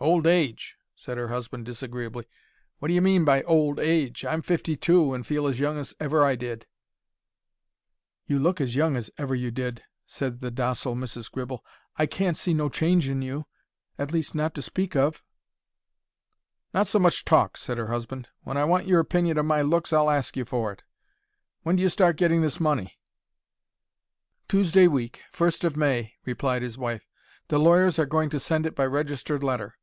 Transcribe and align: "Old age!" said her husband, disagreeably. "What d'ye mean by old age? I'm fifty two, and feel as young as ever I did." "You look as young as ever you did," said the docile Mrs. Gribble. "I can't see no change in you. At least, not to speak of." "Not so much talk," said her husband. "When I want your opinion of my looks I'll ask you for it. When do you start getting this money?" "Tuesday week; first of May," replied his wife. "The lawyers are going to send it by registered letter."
"Old 0.00 0.28
age!" 0.28 0.76
said 0.94 1.18
her 1.18 1.26
husband, 1.26 1.66
disagreeably. 1.66 2.28
"What 2.78 2.86
d'ye 2.86 3.00
mean 3.00 3.24
by 3.24 3.42
old 3.42 3.80
age? 3.80 4.24
I'm 4.24 4.42
fifty 4.42 4.76
two, 4.76 5.12
and 5.12 5.26
feel 5.26 5.48
as 5.48 5.58
young 5.58 5.76
as 5.76 5.92
ever 5.98 6.24
I 6.24 6.36
did." 6.36 6.68
"You 8.24 8.38
look 8.38 8.60
as 8.60 8.76
young 8.76 8.94
as 8.94 9.10
ever 9.18 9.34
you 9.34 9.50
did," 9.50 9.82
said 10.06 10.40
the 10.40 10.52
docile 10.52 10.94
Mrs. 10.94 11.28
Gribble. 11.32 11.64
"I 11.96 12.06
can't 12.06 12.36
see 12.36 12.54
no 12.54 12.68
change 12.68 13.08
in 13.08 13.22
you. 13.22 13.46
At 13.98 14.12
least, 14.12 14.36
not 14.36 14.54
to 14.54 14.62
speak 14.62 14.94
of." 14.94 15.24
"Not 16.72 16.86
so 16.86 17.00
much 17.00 17.24
talk," 17.24 17.56
said 17.56 17.76
her 17.76 17.88
husband. 17.88 18.28
"When 18.44 18.56
I 18.56 18.62
want 18.66 18.86
your 18.86 19.00
opinion 19.00 19.36
of 19.36 19.46
my 19.46 19.62
looks 19.62 19.92
I'll 19.92 20.10
ask 20.10 20.36
you 20.36 20.44
for 20.44 20.70
it. 20.70 20.84
When 21.64 21.74
do 21.74 21.82
you 21.82 21.88
start 21.88 22.16
getting 22.18 22.40
this 22.40 22.60
money?" 22.60 22.94
"Tuesday 24.46 24.86
week; 24.86 25.22
first 25.32 25.64
of 25.64 25.76
May," 25.76 26.14
replied 26.24 26.62
his 26.62 26.78
wife. 26.78 27.08
"The 27.48 27.58
lawyers 27.58 27.98
are 27.98 28.06
going 28.06 28.30
to 28.30 28.38
send 28.38 28.64
it 28.64 28.76
by 28.76 28.86
registered 28.86 29.42
letter." 29.42 29.74